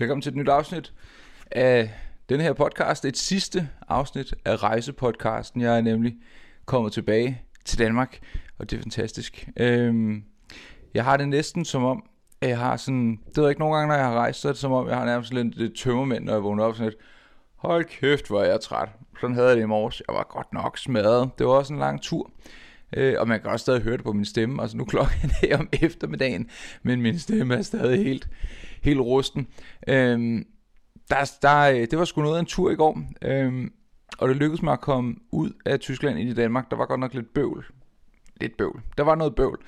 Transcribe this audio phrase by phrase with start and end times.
[0.00, 0.92] Velkommen til et nyt afsnit
[1.50, 1.90] af
[2.28, 3.04] den her podcast.
[3.04, 5.60] Et sidste afsnit af rejsepodcasten.
[5.60, 6.16] Jeg er nemlig
[6.66, 8.18] kommet tilbage til Danmark,
[8.58, 9.48] og det er fantastisk.
[9.56, 10.24] Øhm,
[10.94, 12.02] jeg har det næsten som om,
[12.40, 13.10] at jeg har sådan...
[13.10, 14.88] Det ved jeg ikke, nogle gange, når jeg har rejst, så er det som om,
[14.88, 17.00] jeg har nærmest lidt et tømmermænd, når jeg vågner op sådan lidt.
[17.56, 18.88] Hold kæft, hvor er jeg træt.
[19.20, 20.02] Sådan havde jeg det i morges.
[20.08, 21.30] Jeg var godt nok smadret.
[21.38, 22.30] Det var også en lang tur.
[22.96, 24.62] Øh, og man kan også stadig høre det på min stemme.
[24.62, 26.50] Altså nu klokken er om eftermiddagen,
[26.82, 28.28] men min stemme er stadig helt,
[28.82, 29.46] helt rusten.
[29.88, 30.46] Øhm,
[31.10, 33.02] der, der, øh, det var sgu noget af en tur i går.
[33.22, 33.72] øhm,
[34.18, 36.70] og det lykkedes mig at komme ud af Tyskland ind i Danmark.
[36.70, 37.66] Der var godt nok lidt bøvl.
[38.40, 38.80] Lidt bøvl.
[38.98, 39.58] Der var noget bøvl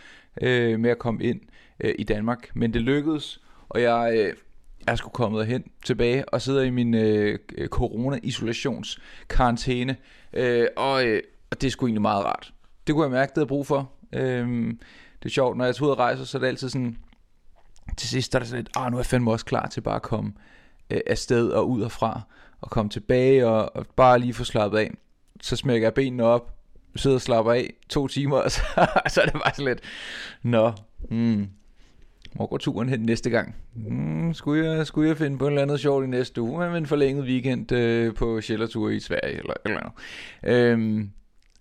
[0.43, 1.41] øh, med at komme ind
[1.81, 2.51] øh, i Danmark.
[2.55, 4.13] Men det lykkedes, og jeg...
[4.17, 4.35] Øh,
[4.87, 9.97] jeg skulle komme hen tilbage og sidder i min øh, corona-isolationskarantæne.
[10.33, 12.53] Øh, og, øh, og det er sgu egentlig meget rart
[12.91, 13.93] det kunne jeg mærke, det havde brug for.
[14.13, 14.49] Øh,
[15.23, 16.99] det er sjovt, når jeg tager ud og rejser, så er det altid sådan,
[17.97, 19.97] til sidst er det sådan lidt, ah, nu er jeg fandme også klar til bare
[19.97, 20.33] at komme
[20.91, 22.21] øh, afsted og ud og fra,
[22.61, 24.91] og komme tilbage og, og bare lige få slappet af.
[25.41, 26.55] Så smækker jeg benene op,
[26.97, 28.61] sidder og slapper af to timer, og så,
[29.09, 29.81] så er det bare sådan lidt,
[30.43, 30.73] nå,
[31.11, 31.49] hmm,
[32.33, 33.57] hvor går turen hen næste gang?
[33.75, 36.79] Hmm, skulle, jeg, skulle jeg finde på en eller andet sjovt i næste uge med
[36.79, 39.93] en forlænget weekend øh, på Sjællertur i Sverige eller eller andet.
[40.43, 41.11] Øhm,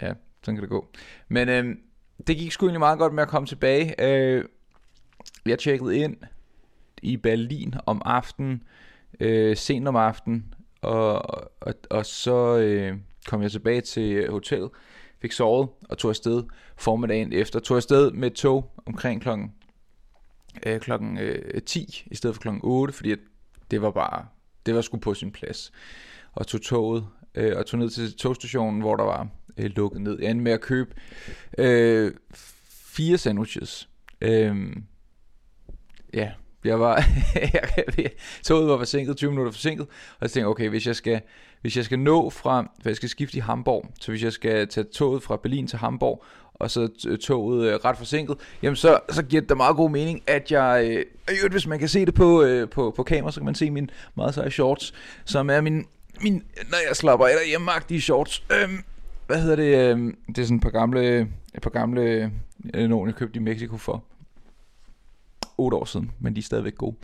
[0.02, 0.88] ja, sådan kan det gå.
[1.27, 1.80] Men øhm,
[2.27, 4.02] det gik sgu egentlig meget godt med at komme tilbage.
[4.05, 4.43] Øh,
[5.45, 6.17] jeg tjekkede ind
[7.01, 8.63] i Berlin om aftenen,
[9.19, 11.21] øh, sent om aftenen, og,
[11.59, 14.69] og, og så øh, kom jeg tilbage til hotellet,
[15.21, 16.43] fik sovet og tog afsted
[16.77, 17.59] formiddagen efter.
[17.59, 19.53] Tog afsted med tog omkring klokken,
[20.65, 23.15] øh, klokken øh, 10 i stedet for klokken 8, fordi
[23.71, 24.25] det var bare,
[24.65, 25.71] det var sgu på sin plads.
[26.31, 30.19] Og tog toget øh, og tog ned til togstationen, hvor der var øh, lukket ned.
[30.19, 30.95] Jeg endte med at købe
[31.57, 32.13] øh,
[32.71, 33.89] fire sandwiches.
[34.21, 34.75] Øh,
[36.13, 36.31] ja,
[36.63, 37.03] jeg var,
[38.45, 41.21] toget var forsinket, 20 minutter forsinket, og jeg tænkte, okay, hvis jeg skal,
[41.61, 44.67] hvis jeg skal nå fra, for jeg skal skifte i Hamburg, så hvis jeg skal
[44.67, 46.89] tage toget fra Berlin til Hamburg, og så
[47.21, 51.03] toget øh, ret forsinket, jamen så, så giver det da meget god mening, at jeg,
[51.30, 53.71] øh, hvis man kan se det på, øh, på, på kamera, så kan man se
[53.71, 54.93] min meget seje shorts,
[55.26, 55.86] som er min,
[56.21, 58.43] min når jeg slapper af derhjemme shorts.
[58.52, 58.83] Øhm,
[59.27, 59.97] hvad hedder det?
[59.97, 61.20] Øh, det er sådan et par gamle,
[61.55, 62.31] et par gamle
[62.73, 64.03] øh, nogen, jeg købte i Mexico for
[65.59, 66.95] 8 år siden, men de er stadigvæk gode.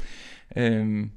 [0.57, 1.11] Øhm,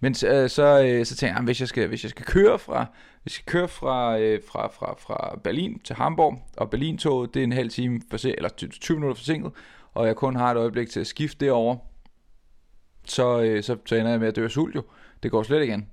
[0.00, 2.58] men øh, så, øh, så tænkte jeg, ah, hvis jeg skal, hvis jeg skal køre
[2.58, 2.86] fra,
[3.22, 7.40] hvis jeg skal køre fra, øh, fra, fra, fra Berlin til Hamburg, og Berlin-toget, det
[7.40, 9.52] er en halv time for eller 20 minutter forsinket,
[9.94, 11.76] og jeg kun har et øjeblik til at skifte derover,
[13.04, 14.82] så, øh, så, så ender jeg med at dø af sult jo.
[15.22, 15.86] Det går slet ikke igen.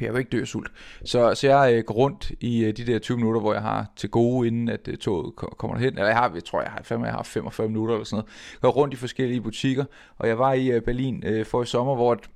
[0.00, 0.72] Jeg vil ikke dø af sult.
[1.04, 3.92] Så, så jeg øh, går rundt i øh, de der 20 minutter, hvor jeg har
[3.96, 5.88] til gode, inden at øh, toget kommer hen.
[5.88, 8.60] Eller jeg har, jeg tror, jeg har, fem, jeg har 45 minutter eller sådan noget.
[8.60, 9.84] Går rundt i forskellige butikker,
[10.18, 12.30] og jeg var i øh, Berlin øh, for i sommer, hvor at,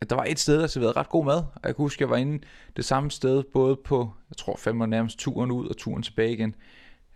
[0.00, 1.36] at der var et sted, der serverede ret god mad.
[1.36, 2.38] Og jeg kan huske, jeg var inde
[2.76, 6.32] det samme sted, både på, jeg tror fandme og nærmest turen ud og turen tilbage
[6.32, 6.54] igen.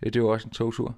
[0.05, 0.95] Øh, det var også en togtur.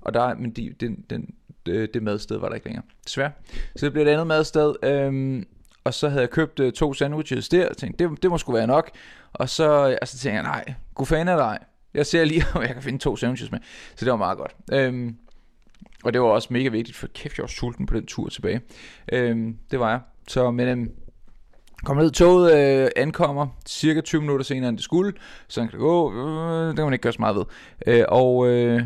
[0.00, 1.34] Og der, men de, den, den,
[1.66, 3.32] det, det madsted var der ikke længere, desværre.
[3.76, 5.46] Så det blev et andet madsted, øhm,
[5.86, 8.52] og så havde jeg købt øh, to sandwiches der, og tænkte, det, det må sgu
[8.52, 8.90] være nok.
[9.32, 11.58] Og så, øh, altså, tænkte jeg, nej, god fan af dig.
[11.94, 13.58] Jeg ser lige, om jeg kan finde to sandwiches med.
[13.96, 14.56] Så det var meget godt.
[14.72, 15.16] Øhm,
[16.04, 18.60] og det var også mega vigtigt, for kæft, jeg var sulten på den tur tilbage.
[19.12, 20.00] Øhm, det var jeg.
[20.28, 20.90] Så, men øhm,
[21.84, 25.12] Kommer ned, toget øh, ankommer cirka 20 minutter senere end det skulle,
[25.48, 27.44] så kan det gå, øh, det kan man ikke gøre så meget ved.
[27.86, 28.82] Øh, og, øh,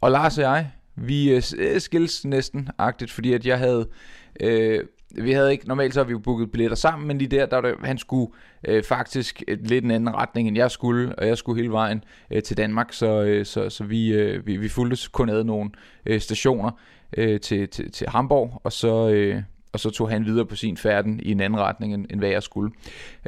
[0.00, 3.88] og Lars og jeg, vi øh, skilles næsten agtigt, fordi at jeg havde
[4.40, 7.46] øh, vi havde ikke, normalt så har vi jo booket billetter sammen, men lige der,
[7.46, 8.32] der var det, han skulle
[8.68, 12.04] øh, faktisk øh, lidt en anden retning, end jeg skulle, og jeg skulle hele vejen
[12.30, 15.70] øh, til Danmark, så, øh, så, så vi, øh, vi, vi fulgte kun ad nogle
[16.06, 16.70] øh, stationer
[17.16, 19.42] øh, til, til, til Hamburg, og så, øh,
[19.72, 22.28] og så tog han videre på sin færden i en anden retning, end, end hvad
[22.28, 22.72] jeg skulle.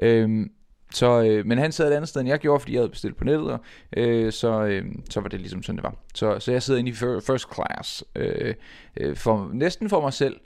[0.03, 0.47] Øh,
[0.95, 3.17] så, øh, men han sad et andet sted, end jeg gjorde, fordi jeg havde bestilt
[3.17, 3.61] på nettet, og,
[3.97, 5.95] øh, så, øh, så var det ligesom sådan, det var.
[6.15, 8.55] Så, så jeg sidder inde i first class, øh,
[8.97, 10.37] øh, for, næsten for mig selv,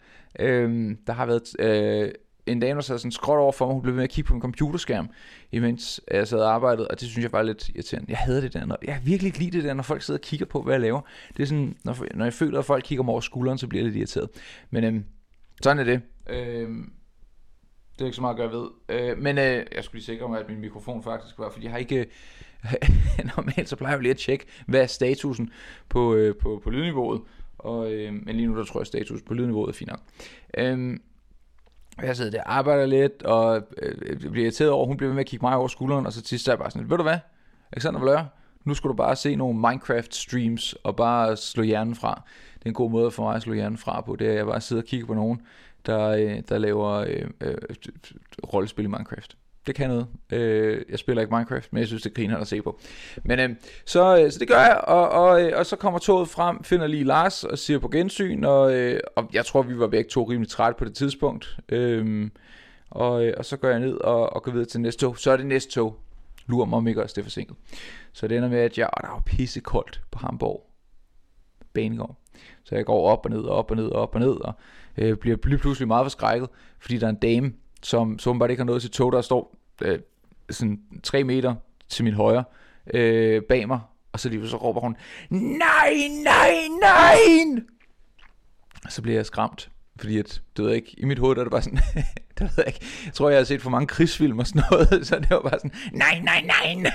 [0.41, 2.13] Øhm, der har været øh,
[2.47, 4.29] en dame, der sad sådan skråt over for mig, hun blev ved med at kigge
[4.29, 5.11] på en computerskærm,
[5.53, 8.11] imens jeg sad og arbejdede, og det synes jeg var lidt irriterende.
[8.11, 10.23] Jeg havde det der, når, jeg virkelig ikke lide det der, når folk sidder og
[10.23, 11.01] kigger på, hvad jeg laver.
[11.37, 13.83] Det er sådan, når, når jeg føler, at folk kigger mig over skulderen, så bliver
[13.83, 14.29] jeg lidt irriteret.
[14.71, 15.05] Men øhm,
[15.63, 16.01] sådan er det.
[16.31, 16.93] Øhm,
[17.93, 18.69] det er ikke så meget at gøre ved.
[18.89, 21.73] Øh, men øh, jeg skulle lige sikre mig, at min mikrofon faktisk var, fordi jeg
[21.73, 22.07] har ikke...
[23.37, 25.51] normalt så plejer jeg lige at tjekke, hvad er statusen
[25.89, 27.21] på, øh, på, på lydniveauet.
[27.59, 30.01] Og, øh, men lige nu der tror jeg, status på lydniveauet er fint nok.
[30.59, 30.99] Øh,
[32.03, 35.15] jeg sidder der og arbejder lidt, og øh, øh, bliver irriteret over, hun bliver ved
[35.15, 36.97] med at kigge mig over skulderen, og så til sidst er jeg bare sådan, ved
[36.97, 37.19] du hvad,
[37.73, 38.25] Alexander Valør,
[38.65, 42.23] nu skulle du bare se nogle Minecraft streams, og bare slå hjernen fra.
[42.55, 44.37] Det er en god måde for mig at slå hjernen fra på, det er, at
[44.37, 45.43] jeg bare sidder og kigger på nogen,
[45.87, 47.55] der, øh, der laver øh, øh, øh
[48.55, 49.37] rollespil i Minecraft.
[49.69, 50.07] Det kan noget.
[50.33, 52.81] Øh, jeg spiller ikke Minecraft, men jeg synes, det griner at se på.
[53.25, 53.51] Men øh,
[53.85, 56.87] så, øh, så det gør jeg, og, og, øh, og så kommer toget frem, finder
[56.87, 60.25] lige Lars og siger på gensyn, og, øh, og jeg tror, vi var begge to
[60.25, 61.59] rimelig trætte på det tidspunkt.
[61.69, 62.31] Øh,
[62.91, 65.19] og, øh, og så går jeg ned og, og går videre til næste tog.
[65.19, 65.97] Så er det næste tog.
[66.47, 67.57] Lurer mig om ikke også det er forsinket.
[68.13, 70.71] Så det ender med, at jeg, og der var pisse koldt på Hamburg
[71.75, 72.17] banegård.
[72.65, 74.53] Så jeg går op og ned og op og ned og op og ned, og
[74.99, 76.49] øh, bliver lige pludselig meget forskrækket,
[76.81, 79.58] fordi der er en dame, som, som bare ikke har noget til tog, der står
[79.83, 79.99] øh,
[80.51, 81.55] sådan 3 meter
[81.89, 82.45] til min højre
[82.95, 83.81] øh, bag mig,
[84.13, 84.97] og så lige så råber hun,
[85.31, 85.95] nej,
[86.25, 87.17] nej, nej!
[88.89, 91.45] Så bliver jeg skræmt, fordi at, det ved jeg ikke, i mit hoved der er
[91.45, 91.79] det bare sådan,
[92.39, 94.89] det ved jeg ikke, jeg tror jeg har set for mange krigsfilm og sådan noget,
[95.07, 96.93] så det var bare sådan, nej, nej, nej!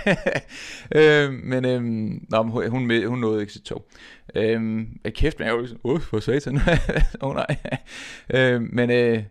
[1.02, 1.82] øh, men øh,
[2.30, 3.88] nå, hun, hun, hun nåede ikke sit tog.
[4.36, 6.60] Øh, kæft, men jeg var jo sådan, uh, for satan,
[7.22, 7.58] oh, nej.
[8.34, 9.24] øh, men øh,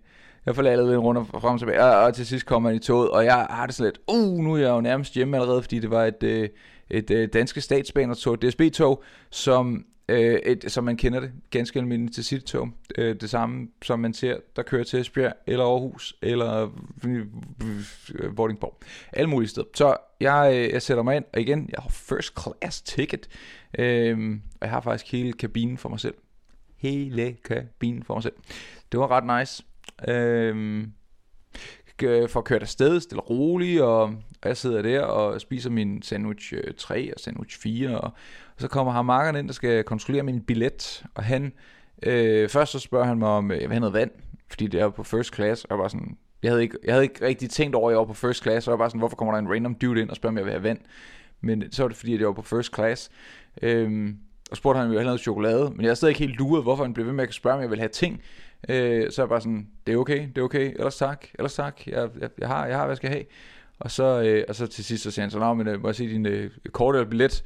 [0.46, 2.76] jeg får lavet lidt rundt og frem og tilbage, og, og til sidst kommer han
[2.76, 5.36] i toget, og jeg har det sådan lidt, uh, nu er jeg jo nærmest hjemme
[5.36, 6.48] allerede, fordi det var et, øh,
[6.90, 12.14] et, et øh, danske statsbanertog, DSB-tog, som øh, et, som man kender det, ganske almindeligt
[12.14, 12.68] til sit tog.
[12.98, 16.70] Øh, det samme, som man ser, der kører til Esbjerg, eller Aarhus, eller
[17.06, 18.78] øh, Vordingborg.
[19.12, 19.66] Alle mulige steder.
[19.74, 23.28] Så jeg, øh, jeg sætter mig ind, og igen, jeg har first class ticket,
[23.78, 26.14] øh, og jeg har faktisk hele kabinen for mig selv.
[26.76, 28.34] Hele kabinen for mig selv.
[28.92, 29.64] Det var ret nice.
[30.08, 30.92] Øhm,
[32.02, 34.14] øh, får kørt afsted stille og roligt, og, og
[34.44, 38.04] jeg sidder der og spiser min sandwich øh, 3 og sandwich 4, og,
[38.54, 41.52] og så kommer ham markeren ind, der skal kontrollere min billet, og han,
[42.02, 44.10] øh, først så spørger han mig, om øh, jeg vil have noget vand,
[44.50, 47.04] fordi det er på first class, og jeg var sådan, jeg havde ikke, jeg havde
[47.04, 48.98] ikke rigtig tænkt over, at jeg var på first class, så jeg var bare sådan,
[48.98, 50.78] hvorfor kommer der en random dude ind og spørger, om jeg vil have vand,
[51.40, 53.10] men så var det fordi, at jeg var på first class,
[53.62, 54.16] øhm,
[54.50, 56.38] og spurgte han, om jeg ville have noget chokolade, men jeg er stadig ikke helt
[56.38, 58.22] luret, hvorfor han blev ved med at spørge, om jeg vil have ting,
[58.68, 61.54] øh, så er jeg bare sådan, det er okay, det er okay, ellers tak, ellers
[61.54, 63.24] tak, jeg, jeg, jeg har, jeg har, hvad jeg skal have,
[63.78, 65.88] og så, øh, og så til sidst så siger han så, nå, men øh, må
[65.88, 67.44] jeg se din øh, kort eller billet,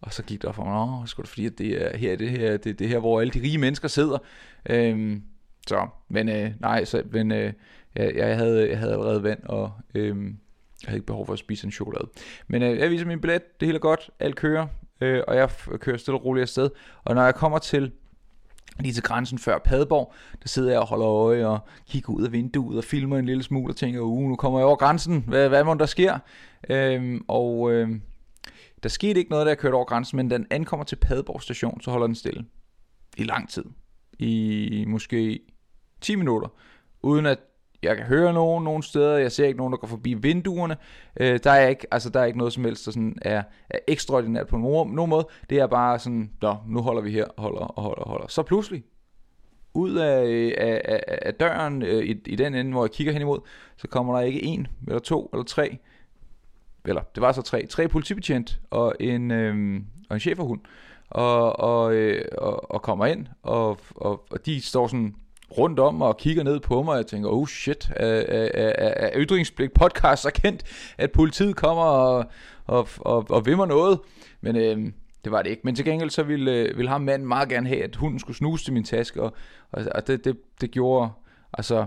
[0.00, 2.30] og så gik der for mig, åh, sgu det fordi, at det er her, det
[2.30, 4.18] her, det, det her, hvor alle de rige mennesker sidder.
[4.70, 5.22] Øhm,
[5.66, 7.52] så, men øh, nej, så, men øh,
[7.94, 10.16] jeg, jeg, havde, jeg havde allerede vand, og øh,
[10.82, 12.08] jeg havde ikke behov for at spise en chokolade.
[12.48, 14.66] Men øh, jeg viser min billet, det hele er godt, alt kører,
[15.00, 16.70] øh, og jeg kører stille og roligt afsted.
[17.04, 17.92] Og når jeg kommer til
[18.80, 21.58] lige til grænsen før Padborg, der sidder jeg og holder øje og
[21.88, 24.66] kigger ud af vinduet og filmer en lille smule og tænker, uh, nu kommer jeg
[24.66, 26.18] over grænsen, hvad, hvad må der sker?
[26.70, 28.02] Øhm, og øhm,
[28.82, 31.80] der skete ikke noget, da jeg kørte over grænsen, men den ankommer til Padborg station,
[31.80, 32.44] så holder den stille.
[33.16, 33.64] I lang tid.
[34.18, 35.40] I måske
[36.00, 36.48] 10 minutter.
[37.02, 37.38] Uden at
[37.82, 40.76] jeg kan høre nogen nogen steder, jeg ser ikke nogen, der går forbi vinduerne.
[41.20, 43.78] Øh, der, er ikke, altså, der er ikke noget som helst, der sådan er, er
[43.88, 45.28] ekstraordinært på nogen, nogen måde.
[45.50, 48.26] Det er bare sådan, Nå, nu holder vi her, holder og holder og holder.
[48.28, 48.84] Så pludselig,
[49.74, 50.22] ud af,
[50.58, 53.38] af, af, af døren øh, i, i den ende, hvor jeg kigger hen imod,
[53.76, 55.78] så kommer der ikke en, eller to, eller tre,
[56.84, 59.80] eller det var så tre, tre politibetjent og en, øh,
[60.10, 60.60] og en cheferhund,
[61.10, 65.14] og, og, øh, og, og kommer ind, og, og, og de står sådan
[65.58, 68.94] rundt om og kigger ned på mig, og jeg tænker, oh shit, er, er, er,
[68.96, 70.62] er ytringspligt podcast så kendt,
[70.98, 72.24] at politiet kommer og,
[72.64, 73.98] og, og, og vimmer noget,
[74.40, 74.92] men øh,
[75.24, 75.62] det var det ikke.
[75.64, 78.36] Men til gengæld så ville, øh, ville ham manden meget gerne have, at hunden skulle
[78.36, 79.32] snuse til min taske, og,
[79.72, 81.10] og, og det, det, det gjorde,
[81.52, 81.86] altså,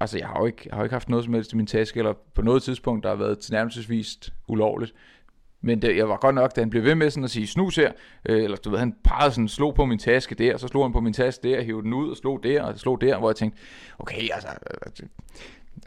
[0.00, 1.66] altså jeg har, jo ikke, jeg har jo ikke haft noget som helst i min
[1.66, 4.94] taske, eller på noget tidspunkt, der har været tilnærmelsesvis ulovligt.
[5.60, 7.76] Men det, jeg var godt nok, da han blev ved med sådan at sige snus
[7.76, 7.92] her,
[8.28, 10.92] øh, eller du ved, han pegede sådan, slog på min taske der, så slog han
[10.92, 13.36] på min taske der, hævde den ud og slog der, og slog der, hvor jeg
[13.36, 13.60] tænkte,
[13.98, 14.48] okay, altså,
[14.86, 15.04] altså,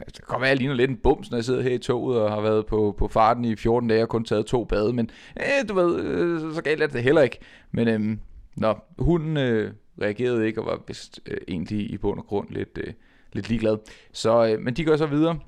[0.00, 1.70] altså det kan godt være, at jeg ligner lidt en bums, når jeg sidder her
[1.70, 4.64] i toget og har været på, på farten i 14 dage og kun taget to
[4.64, 7.38] bade, men øh, du ved, øh, så galt er det heller ikke.
[7.70, 8.18] Men øh,
[8.56, 12.78] nå, hunden øh, reagerede ikke og var vist øh, egentlig i bund og grund lidt,
[12.78, 12.92] øh,
[13.32, 13.78] lidt ligeglad.
[14.12, 15.38] Så, øh, men de går så videre,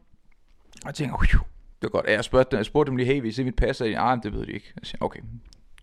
[0.86, 1.53] og tænker, uhuh,
[1.84, 2.10] det var godt.
[2.10, 3.80] Jeg spurgte, jeg spurgte dem lige, hey, vi I mit pas?
[3.80, 4.72] Og ah, det ved de ikke.
[4.80, 5.20] Jeg siger, okay,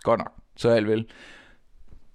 [0.03, 1.05] godt nok, så er alt vel.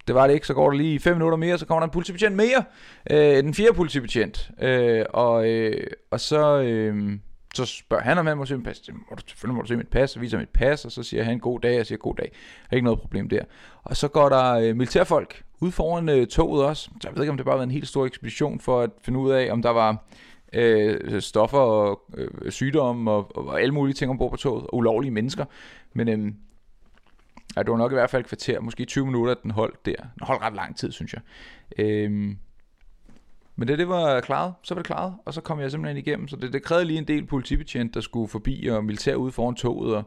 [0.07, 1.91] Det var det ikke, så går der lige 5 minutter mere, så kommer der en
[1.91, 2.63] politibetjent mere.
[3.11, 4.51] Øh, den fjerde politibetjent.
[4.61, 7.19] Øh, og, øh, og så, øh,
[7.55, 8.81] så spørger han, om han må se mit pas.
[8.93, 11.23] Må du, selvfølgelig må du se mit pas, og viser mit pas, og så siger
[11.23, 12.31] han god dag, og jeg siger god dag.
[12.31, 13.43] Der er ikke noget problem der.
[13.83, 16.89] Og så går der øh, militærfolk ud foran øh, toget også.
[17.01, 19.19] Så jeg ved ikke, om det bare var en helt stor ekspedition for at finde
[19.19, 20.05] ud af, om der var
[20.53, 25.11] øh, stoffer og øh, sygdomme og, og alle mulige ting ombord på toget, og ulovlige
[25.11, 25.45] mennesker.
[25.93, 26.33] Men øh,
[27.55, 29.85] ja, det var nok i hvert fald et kvarter, måske 20 minutter, at den holdt
[29.85, 29.95] der.
[29.95, 31.21] Den holdt ret lang tid, synes jeg.
[31.77, 32.35] Øh,
[33.59, 36.27] men det, det var klaret, så var det klaret, og så kom jeg simpelthen igennem.
[36.27, 39.55] Så det, det krævede lige en del politibetjent, der skulle forbi, og militær ude foran
[39.55, 40.03] toget, og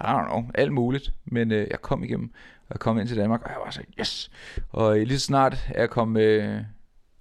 [0.00, 1.12] I don't know, alt muligt.
[1.24, 2.32] Men øh, jeg kom igennem,
[2.68, 4.30] og kom ind til Danmark, og jeg var så, yes!
[4.70, 6.60] Og øh, lige så snart jeg kom, øh,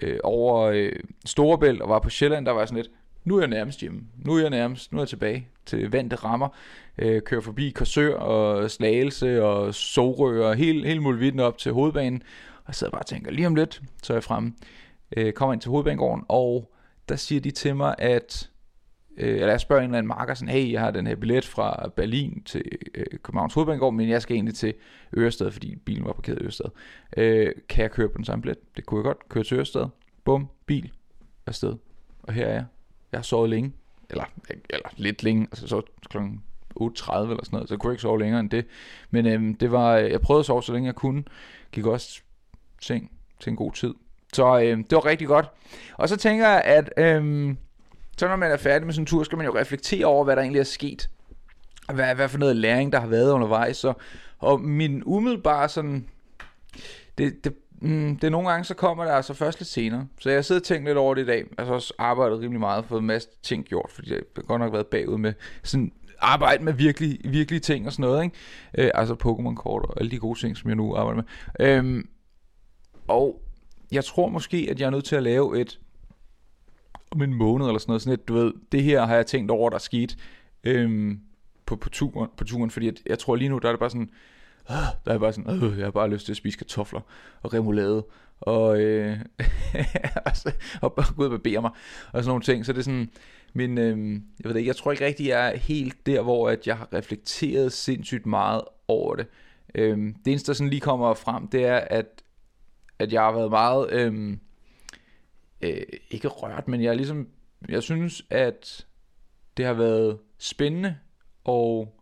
[0.01, 0.91] øh, over øh,
[1.25, 2.91] Storebælt og var på Sjælland, der var sådan lidt,
[3.23, 4.01] nu er jeg nærmest hjemme.
[4.17, 6.49] Nu er jeg nærmest, nu er jeg tilbage til vante rammer.
[6.97, 12.23] Øh, kører forbi Korsør og Slagelse og Sorø og hele, hele muligheden op til hovedbanen.
[12.57, 14.53] Og jeg sidder bare og tænker, lige om lidt, så er jeg fremme.
[15.17, 16.71] Øh, kommer ind til hovedbanegården, og
[17.09, 18.49] der siger de til mig, at
[19.17, 21.45] øh, eller jeg spørger en eller anden marker sådan, hey, jeg har den her billet
[21.45, 22.63] fra Berlin til
[22.95, 24.73] øh, Københavns Hovedbanegård, men jeg skal egentlig til
[25.17, 26.69] Ørestad, fordi bilen var parkeret i Ørestad.
[27.17, 28.57] Øh, kan jeg køre på den samme billet?
[28.77, 29.29] Det kunne jeg godt.
[29.29, 29.87] Køre til Ørestad.
[30.23, 30.91] Bum, bil,
[31.45, 31.73] afsted.
[32.23, 32.65] Og her er jeg.
[33.11, 33.73] Jeg har sovet længe.
[34.09, 34.23] Eller,
[34.69, 35.47] eller lidt længe.
[35.51, 36.43] Altså så klokken
[36.79, 38.65] 8.30 eller sådan noget, så jeg kunne ikke sove længere end det.
[39.09, 41.23] Men øhm, det var, øh, jeg prøvede at sove så længe jeg kunne.
[41.71, 42.21] Gik også
[42.81, 43.93] seng til en god tid.
[44.33, 45.49] Så øhm, det var rigtig godt.
[45.93, 47.57] Og så tænker jeg, at øhm,
[48.17, 50.35] så når man er færdig med sådan en tur, skal man jo reflektere over, hvad
[50.35, 51.09] der egentlig er sket.
[51.93, 53.77] Hvad, hvad for noget læring, der har været undervejs.
[53.77, 53.93] Så,
[54.39, 56.05] og min umiddelbare sådan...
[57.17, 60.07] Det, det, mm, det er nogle gange, så kommer det altså først lidt senere.
[60.19, 61.45] Så jeg sidder og tænker lidt over det i dag.
[61.57, 64.61] Jeg har også arbejdet rimelig meget, fået en masse ting gjort, fordi jeg har godt
[64.61, 65.91] nok været bagud med sådan
[66.21, 68.35] arbejde med virkelig, virkelig ting og sådan noget, ikke?
[68.77, 71.67] Øh, altså Pokémon-kort og alle de gode ting, som jeg nu arbejder med.
[71.67, 72.09] Øhm,
[73.07, 73.41] og
[73.91, 75.79] jeg tror måske, at jeg er nødt til at lave et
[77.11, 79.51] om en måned eller sådan noget, sådan et, du ved, det her har jeg tænkt
[79.51, 80.17] over, der er sket
[80.63, 81.19] øhm,
[81.65, 83.89] på, på, turen, på turen, fordi jeg, jeg tror lige nu, der er det bare
[83.89, 84.09] sådan,
[84.69, 84.75] øh,
[85.05, 87.01] der er bare sådan, øh, jeg har bare lyst til at spise kartofler
[87.41, 88.05] og remoulade,
[88.41, 89.17] og, øh,
[90.25, 90.51] altså,
[90.81, 91.71] og bare gå ud og barbere mig,
[92.13, 93.09] og sådan nogle ting, så det er sådan,
[93.53, 96.67] men øh, jeg ved ikke, jeg tror ikke rigtig, jeg er helt der, hvor at
[96.67, 99.27] jeg har reflekteret sindssygt meget over det.
[99.75, 102.23] Øh, det eneste, der sådan lige kommer frem, det er, at,
[102.99, 104.37] at jeg har været meget, øh,
[105.61, 107.27] øh, ikke rørt, men jeg er ligesom,
[107.69, 108.85] jeg synes, at
[109.57, 110.95] det har været spændende,
[111.43, 111.97] og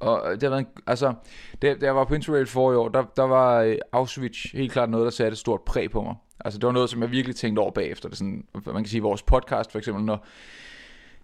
[0.00, 1.14] og det har været, altså,
[1.62, 4.72] da, da jeg var på Interrail for i år, der, der var øh, Auschwitz helt
[4.72, 6.14] klart noget, der satte et stort præg på mig.
[6.44, 8.08] Altså det var noget, som jeg virkelig tænkte over bagefter.
[8.08, 10.26] Det sådan, man kan sige, vores podcast for eksempel, når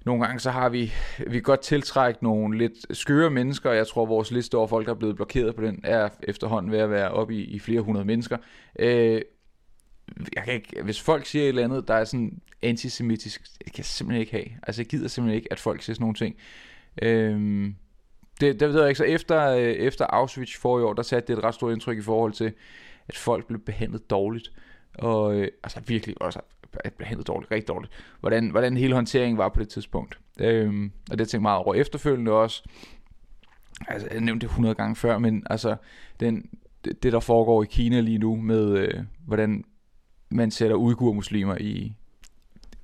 [0.05, 0.93] nogle gange så har vi,
[1.27, 4.93] vi godt tiltrækket nogle lidt skøre mennesker, og jeg tror, vores liste over folk, der
[4.93, 8.05] er blevet blokeret på den, er efterhånden ved at være oppe i, i flere hundrede
[8.05, 8.37] mennesker.
[8.79, 9.23] Øh,
[10.37, 13.79] jeg kan ikke, hvis folk siger et eller andet, der er sådan antisemitisk, det kan
[13.79, 14.47] jeg simpelthen ikke have.
[14.63, 16.37] Altså jeg gider simpelthen ikke, at folk siger sådan nogle ting.
[17.03, 17.75] Øhm,
[18.41, 21.33] det, det ved jeg ikke, så efter, øh, efter Auschwitz for i år, der satte
[21.33, 22.53] det et ret stort indtryk i forhold til,
[23.09, 24.53] at folk blev behandlet dårligt
[24.99, 26.41] og øh, altså virkelig også
[26.99, 30.19] behandlet dårligt, rigtig dårligt, hvordan, hvordan hele håndteringen var på det tidspunkt.
[30.41, 32.63] Øhm, og det tænkte meget over efterfølgende også.
[33.89, 35.77] Altså, jeg nævnte det 100 gange før, men altså,
[36.21, 36.51] den,
[36.85, 39.65] det, det der foregår i Kina lige nu, med øh, hvordan
[40.31, 41.95] man sætter uigur-muslimer i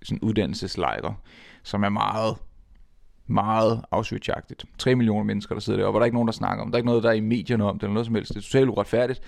[0.02, 1.14] sådan uddannelseslejre,
[1.62, 2.37] som er meget,
[3.26, 4.64] meget afsvitsjagtigt.
[4.78, 6.70] 3 millioner mennesker, der sidder deroppe, og der er ikke nogen, der snakker om.
[6.70, 8.28] Der er ikke noget, der er i medierne om det, eller noget som helst.
[8.28, 9.20] Det er totalt uretfærdigt.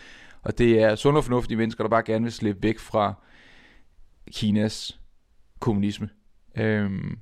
[0.42, 3.14] Og det er sunde og fornuftige mennesker, der bare gerne vil slippe væk fra
[4.32, 5.00] Kinas
[5.60, 6.08] kommunisme.
[6.56, 7.18] Øhm,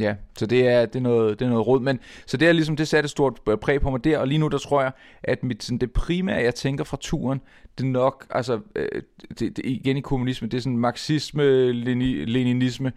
[0.00, 1.80] ja, så det er, det er, noget, det er noget råd.
[1.80, 4.28] Men, så det er ligesom, det satte et stort øh, præg på mig der, og
[4.28, 7.40] lige nu der tror jeg, at mit, sådan, det primære, jeg tænker fra turen,
[7.78, 12.92] det er nok, altså, øh, det, det, igen i kommunisme, det er sådan marxisme, leninisme,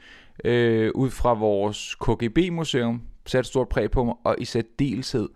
[0.46, 5.30] øh, ud fra vores KGB-museum, satte et stort præg på mig, og i særdeleshed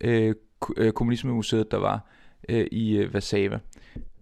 [0.00, 0.34] øh,
[0.76, 2.10] øh kommunismemuseet, der var
[2.48, 3.58] øh, i øh, Warszawa.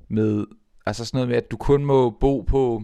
[0.08, 0.46] Med,
[0.86, 2.82] altså sådan noget med, at du kun må bo på,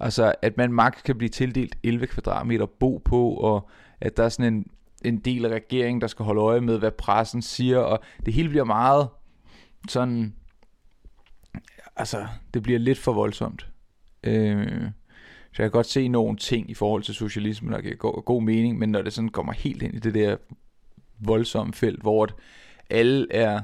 [0.00, 4.28] altså at man maks kan blive tildelt 11 kvadratmeter bo på, og at der er
[4.28, 4.66] sådan en,
[5.04, 8.48] en del af regeringen, der skal holde øje med, hvad pressen siger, og det hele
[8.48, 9.08] bliver meget
[9.88, 10.34] sådan,
[11.96, 13.68] altså det bliver lidt for voldsomt.
[14.24, 14.82] Øh,
[15.52, 18.42] så jeg kan godt se nogle ting i forhold til socialismen, der giver god, god
[18.42, 20.36] mening, men når det sådan kommer helt ind i det der
[21.18, 22.28] voldsomme felt, hvor
[22.90, 23.60] alle er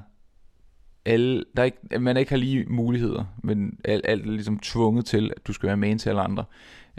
[1.07, 5.33] alle, der ikke, man ikke har lige muligheder, men alt, alt er ligesom tvunget til,
[5.37, 6.45] at du skal være med til alle andre.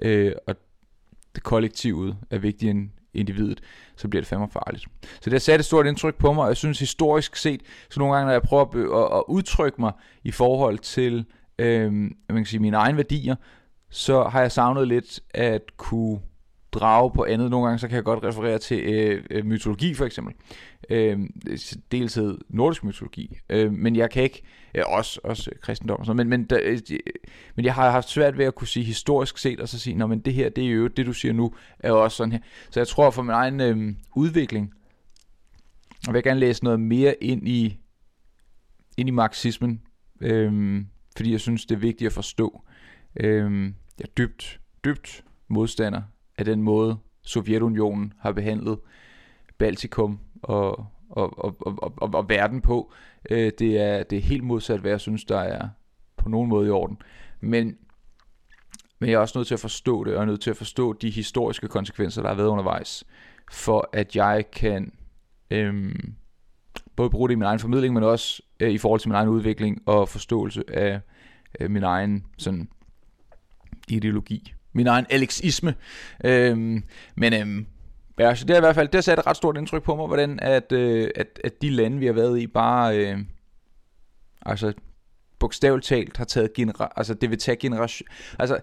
[0.02, 0.56] Øh, og
[1.36, 3.62] det kollektivet er vigtigere end individet,
[3.96, 4.86] så bliver det fandme farligt.
[5.04, 8.00] Så det har sat et stort indtryk på mig, og jeg synes historisk set, så
[8.00, 9.92] nogle gange, når jeg prøver at, at, at udtrykke mig
[10.24, 11.26] i forhold til
[11.60, 13.36] øh, man kan sige, mine egne værdier,
[13.90, 16.20] så har jeg savnet lidt at kunne
[16.80, 17.50] drage på andet.
[17.50, 20.34] Nogle gange så kan jeg godt referere til øh, øh mytologi for eksempel.
[20.90, 21.20] Øh,
[21.92, 23.38] hed nordisk mytologi.
[23.50, 24.42] Øh, men jeg kan ikke,
[24.76, 26.80] øh, også, også kristendom og sådan men, men, der, øh,
[27.56, 30.08] men jeg har haft svært ved at kunne sige historisk set, og så sige, Nå,
[30.08, 32.40] men det her, det er jo det du siger nu, er jo også sådan her.
[32.70, 34.74] Så jeg tror for min egen øh, udvikling,
[36.08, 37.80] og vil jeg gerne læse noget mere ind i,
[38.98, 39.82] ind i marxismen,
[40.22, 40.82] øh,
[41.18, 42.62] fordi jeg synes, det er vigtigt at forstå.
[43.20, 43.64] Øh,
[44.00, 46.02] jeg er dybt, dybt modstander
[46.38, 48.80] af den måde, Sovjetunionen har behandlet
[49.58, 52.94] Baltikum og, og, og, og, og, og verden på.
[53.30, 55.70] Øh, det, er, det er helt modsat, hvad jeg synes, der er
[56.18, 56.98] på nogen måde i orden.
[57.42, 57.78] Men,
[59.00, 60.94] men jeg er også nødt til at forstå det, og er nødt til at forstå
[60.94, 63.04] de historiske konsekvenser, der har været undervejs,
[63.52, 64.92] for at jeg kan
[65.52, 66.14] øhm,
[66.96, 69.30] både bruge det i min egen formidling, men også øh, i forhold til min egen
[69.30, 71.02] udvikling og forståelse af
[71.60, 72.70] øh, min egen sådan
[73.90, 74.54] ideologi.
[74.76, 75.76] Min egen alexisme.
[76.26, 76.84] Øhm,
[77.16, 77.66] men øhm,
[78.20, 79.96] ja, så det har i hvert fald det har sat et ret stort indtryk på
[79.96, 83.20] mig, hvordan at, øh, at, at de lande, vi har været i, bare øh,
[84.46, 84.74] altså
[85.40, 88.08] bogstaveligt talt har taget genera- altså det vil tage generation
[88.40, 88.60] altså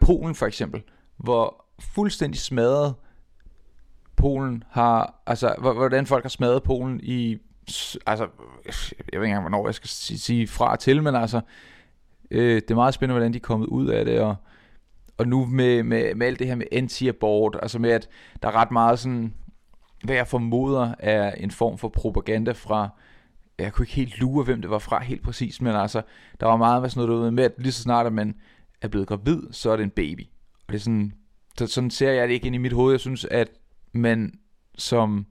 [0.00, 0.82] Polen for eksempel
[1.16, 2.94] hvor fuldstændig smadret
[4.16, 7.38] Polen har altså hvordan folk har smadret Polen i
[8.06, 8.28] altså
[9.12, 11.40] jeg ved ikke engang hvornår jeg skal sige, sige fra og til men altså
[12.30, 14.36] øh, det er meget spændende hvordan de er kommet ud af det og
[15.18, 18.08] og nu med, med, med alt det her med anti-abort altså med at
[18.42, 19.34] der er ret meget sådan
[20.04, 22.88] hvad jeg formoder er en form for propaganda fra
[23.58, 26.02] jeg kunne ikke helt lure, hvem det var fra helt præcis, men altså,
[26.40, 28.34] der var meget med sådan noget derude med, at lige så snart at man
[28.82, 30.26] er blevet gravid, så er det en baby.
[30.66, 31.12] Og det er sådan,
[31.58, 32.92] så sådan ser jeg det ikke ind i mit hoved.
[32.92, 33.48] Jeg synes, at
[33.92, 34.38] man
[34.78, 35.26] som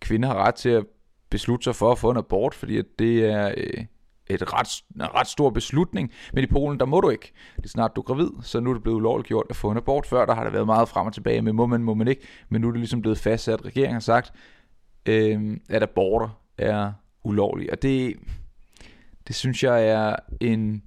[0.00, 0.86] kvinde har ret til at
[1.30, 3.84] beslutte sig for at få en abort, fordi at det er øh,
[4.30, 6.12] et ret, en ret stor beslutning.
[6.32, 7.32] Men i Polen, der må du ikke.
[7.56, 9.70] Det er snart du er gravid, så nu er det blevet ulovligt gjort at få
[9.70, 10.06] en abort.
[10.06, 12.22] Før der har der været meget frem og tilbage med, må man, må man ikke.
[12.48, 13.64] Men nu er det ligesom blevet fastsat.
[13.64, 14.32] Regeringen har sagt,
[15.06, 16.92] øh, at aborter er
[17.24, 17.72] ulovlig.
[17.72, 18.16] Og det,
[19.28, 20.82] det synes jeg er en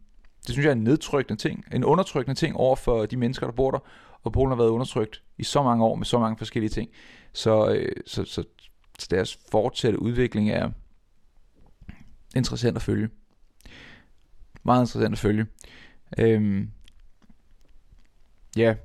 [0.47, 3.53] det synes jeg er en nedtrykkende ting, en undertrykkende ting over for de mennesker, der
[3.53, 3.79] bor der.
[4.23, 6.89] Og Polen har været undertrykt i så mange år med så mange forskellige ting.
[7.33, 8.43] Så, øh, så, så,
[8.99, 10.69] så deres fortsatte udvikling er
[12.35, 13.09] interessant at følge.
[14.63, 15.45] Meget interessant at følge.
[16.17, 16.69] Øhm,
[18.57, 18.75] ja,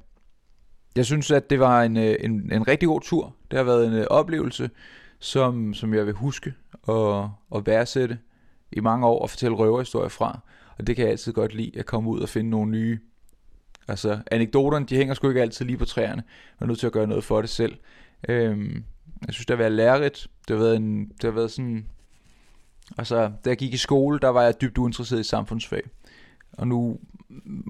[0.97, 3.35] jeg synes, at det var en, øh, en, en rigtig god tur.
[3.51, 4.71] Det har været en øh, oplevelse,
[5.19, 8.19] som, som jeg vil huske og, og værdsætte
[8.73, 10.41] i mange år og fortælle røverhistorier fra.
[10.79, 12.99] Og det kan jeg altid godt lide, at komme ud og finde nogle nye.
[13.89, 16.23] Altså, anekdoterne, de hænger sgu ikke altid lige på træerne.
[16.61, 17.77] Man er nødt til at gøre noget for det selv.
[18.29, 18.85] Øhm,
[19.27, 20.27] jeg synes, det har været lærerigt.
[20.49, 21.87] Det har været, en, det har været sådan...
[22.99, 25.83] Altså, da jeg gik i skole, der var jeg dybt uinteresseret i samfundsfag.
[26.59, 26.99] Og nu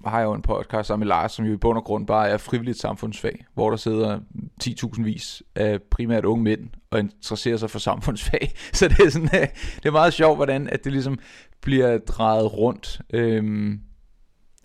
[0.06, 2.28] har jeg jo en podcast sammen med Lars, som jo i bund og grund bare
[2.28, 4.20] er frivilligt samfundsfag, hvor der sidder
[4.64, 8.52] 10.000 vis af primært unge mænd og interesserer sig for samfundsfag.
[8.72, 11.18] Så det er, sådan, øh, det er meget sjovt, hvordan at det ligesom
[11.62, 13.80] bliver drejet rundt, øhm,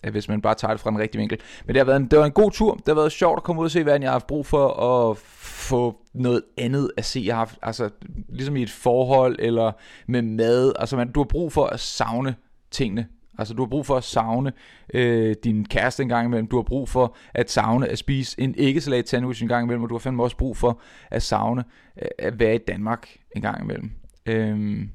[0.04, 1.38] Øh, hvis man bare tager det fra en rigtig vinkel.
[1.66, 2.74] Men det har været en, det var en god tur.
[2.74, 4.68] Det har været sjovt at komme ud og se, hvad jeg har haft brug for
[4.68, 7.22] at få noget andet at se.
[7.26, 7.90] Jeg har haft, altså,
[8.28, 9.72] ligesom i et forhold eller
[10.06, 10.72] med mad.
[10.78, 12.34] Altså, man, du har brug for at savne
[12.70, 13.06] tingene
[13.38, 14.52] Altså du har brug for at savne
[14.94, 16.46] øh, din kæreste en gang imellem.
[16.46, 19.82] Du har brug for at savne at spise en æggesalat sandwich en gang imellem.
[19.82, 21.64] Og du har fandme også brug for at savne
[22.02, 23.92] øh, at være i Danmark en gang imellem.
[24.26, 24.90] Øhm,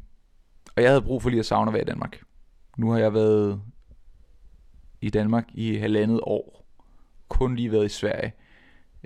[0.76, 2.20] og jeg havde brug for lige at savne at være i Danmark.
[2.78, 3.62] Nu har jeg været
[5.02, 6.66] i Danmark i halvandet år.
[7.30, 8.34] Kun lige været i Sverige.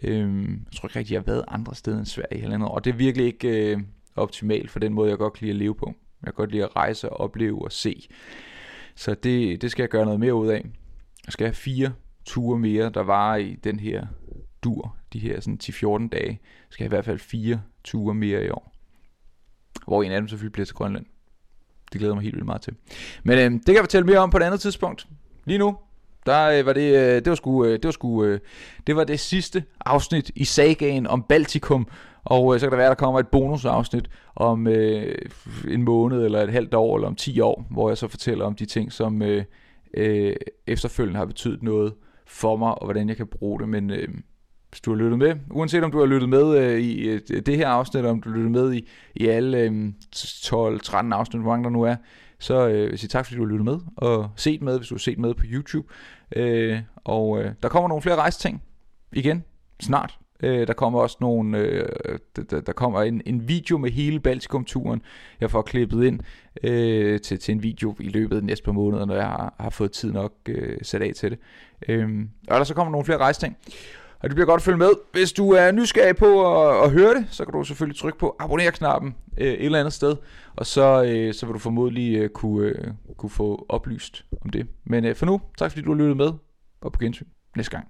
[0.04, 2.76] Øhm, jeg tror ikke rigtig, jeg har været andre steder end Sverige i halvandet år.
[2.76, 3.80] Og det er virkelig ikke øh,
[4.16, 5.94] optimalt for den måde, jeg godt kan lide at leve på.
[6.22, 8.08] Jeg kan godt lide at rejse og opleve og se.
[8.96, 10.66] Så det, det skal jeg gøre noget mere ud af.
[11.26, 11.94] Jeg skal have fire
[12.26, 14.08] ture mere, der var i den her
[14.64, 16.30] dur, de her sådan 10-14 dage.
[16.30, 18.76] Jeg skal have i hvert fald fire ture mere i år.
[19.86, 21.06] Hvor en af dem selvfølgelig bliver til Grønland.
[21.92, 22.76] Det glæder mig helt vildt meget til.
[23.24, 25.08] Men øh, det kan jeg fortælle mere om på et andet tidspunkt.
[25.46, 25.78] Lige nu,
[26.26, 28.40] der øh, var det, øh, det var sgu, øh, det var sgu, øh,
[28.88, 31.88] det var det sidste afsnit i sagaen om Baltikum,
[32.24, 35.18] og øh, så kan der være, at der kommer et bonusafsnit om øh,
[35.68, 38.56] en måned, eller et halvt år, eller om 10 år, hvor jeg så fortæller om
[38.56, 39.44] de ting, som øh,
[39.94, 40.36] øh,
[40.68, 41.94] efterfølgende har betydet noget
[42.28, 43.70] for mig, og hvordan jeg kan bruge det.
[43.70, 44.08] Men øh,
[44.72, 47.58] hvis du har lyttet med, uanset om du har lyttet med øh, i øh, det
[47.58, 51.52] her afsnit, eller om du har lyttet med i, i alle øh, 12-13 afsnit, hvor
[51.52, 51.96] mange der nu er,
[52.40, 54.96] så øh, sig jeg tak, fordi du har lyttet med, og set med, hvis du
[54.96, 55.88] har set med på YouTube.
[56.36, 58.64] Øh, og øh, der kommer nogle flere rejseting
[59.14, 59.44] igen
[59.80, 60.18] snart.
[60.44, 61.90] Øh, der kommer også nogle, øh,
[62.36, 65.02] der, der kommer en, en video med hele Baltikum-turen,
[65.42, 66.20] jeg får klippet ind
[66.64, 69.56] øh, til, til en video i løbet af de næste par måneder, når jeg har,
[69.60, 71.40] har fået tid nok øh, sat af til det.
[71.88, 72.10] Øh,
[72.50, 73.58] og der så kommer nogle flere rejsting.
[74.24, 74.90] Og det bliver godt at følge med.
[75.12, 78.36] Hvis du er nysgerrig på at, at høre det, så kan du selvfølgelig trykke på
[78.40, 80.16] abonner-knappen øh, et eller andet sted,
[80.56, 84.68] og så, øh, så vil du formodentlig øh, kunne, øh, kunne få oplyst om det.
[84.84, 86.32] Men øh, for nu, tak fordi du har lyttet med,
[86.82, 87.88] og på gensyn næste gang.